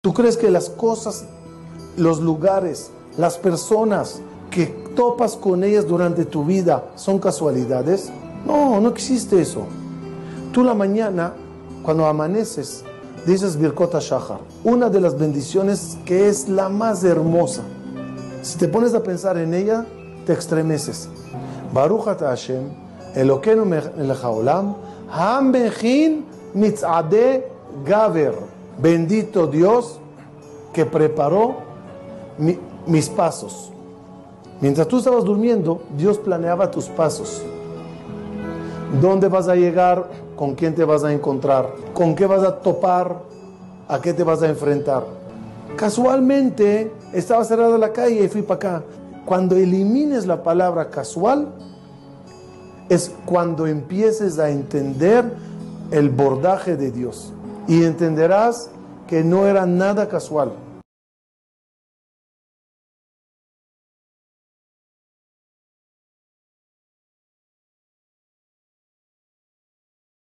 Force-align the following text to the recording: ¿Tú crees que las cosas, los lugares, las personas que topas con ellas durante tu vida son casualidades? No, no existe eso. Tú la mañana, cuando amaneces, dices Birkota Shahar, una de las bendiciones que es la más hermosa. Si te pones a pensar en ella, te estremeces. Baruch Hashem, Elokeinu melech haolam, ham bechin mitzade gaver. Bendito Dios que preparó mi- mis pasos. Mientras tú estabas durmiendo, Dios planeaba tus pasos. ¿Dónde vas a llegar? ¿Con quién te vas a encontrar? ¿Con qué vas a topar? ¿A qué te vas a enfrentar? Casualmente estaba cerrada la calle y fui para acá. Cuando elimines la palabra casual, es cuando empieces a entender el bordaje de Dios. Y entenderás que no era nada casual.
¿Tú 0.00 0.14
crees 0.14 0.36
que 0.36 0.48
las 0.48 0.70
cosas, 0.70 1.24
los 1.96 2.20
lugares, 2.20 2.92
las 3.16 3.36
personas 3.36 4.20
que 4.48 4.66
topas 4.94 5.34
con 5.34 5.64
ellas 5.64 5.88
durante 5.88 6.24
tu 6.24 6.44
vida 6.44 6.92
son 6.94 7.18
casualidades? 7.18 8.12
No, 8.46 8.80
no 8.80 8.90
existe 8.90 9.40
eso. 9.40 9.66
Tú 10.52 10.62
la 10.62 10.72
mañana, 10.72 11.32
cuando 11.82 12.06
amaneces, 12.06 12.84
dices 13.26 13.56
Birkota 13.56 13.98
Shahar, 13.98 14.38
una 14.62 14.88
de 14.88 15.00
las 15.00 15.18
bendiciones 15.18 15.98
que 16.04 16.28
es 16.28 16.48
la 16.48 16.68
más 16.68 17.02
hermosa. 17.02 17.62
Si 18.42 18.56
te 18.56 18.68
pones 18.68 18.94
a 18.94 19.02
pensar 19.02 19.36
en 19.36 19.52
ella, 19.52 19.84
te 20.24 20.32
estremeces. 20.32 21.08
Baruch 21.74 22.04
Hashem, 22.04 22.70
Elokeinu 23.16 23.64
melech 23.64 24.22
haolam, 24.22 24.76
ham 25.10 25.50
bechin 25.50 26.24
mitzade 26.54 27.48
gaver. 27.84 28.57
Bendito 28.80 29.46
Dios 29.46 29.98
que 30.72 30.86
preparó 30.86 31.56
mi- 32.38 32.58
mis 32.86 33.08
pasos. 33.08 33.72
Mientras 34.60 34.86
tú 34.88 34.98
estabas 34.98 35.24
durmiendo, 35.24 35.82
Dios 35.96 36.18
planeaba 36.18 36.70
tus 36.70 36.86
pasos. 36.86 37.42
¿Dónde 39.00 39.28
vas 39.28 39.48
a 39.48 39.54
llegar? 39.54 40.08
¿Con 40.36 40.54
quién 40.54 40.74
te 40.74 40.84
vas 40.84 41.04
a 41.04 41.12
encontrar? 41.12 41.74
¿Con 41.92 42.14
qué 42.14 42.26
vas 42.26 42.42
a 42.42 42.58
topar? 42.60 43.18
¿A 43.88 44.00
qué 44.00 44.12
te 44.12 44.22
vas 44.22 44.42
a 44.42 44.48
enfrentar? 44.48 45.04
Casualmente 45.76 46.90
estaba 47.12 47.44
cerrada 47.44 47.76
la 47.78 47.92
calle 47.92 48.24
y 48.24 48.28
fui 48.28 48.42
para 48.42 48.56
acá. 48.56 48.82
Cuando 49.24 49.56
elimines 49.56 50.26
la 50.26 50.42
palabra 50.42 50.90
casual, 50.90 51.48
es 52.88 53.12
cuando 53.26 53.66
empieces 53.66 54.38
a 54.38 54.50
entender 54.50 55.32
el 55.90 56.08
bordaje 56.10 56.76
de 56.76 56.90
Dios. 56.90 57.32
Y 57.66 57.84
entenderás 57.84 58.70
que 59.08 59.24
no 59.24 59.46
era 59.48 59.66
nada 59.66 60.06
casual. 60.06 60.52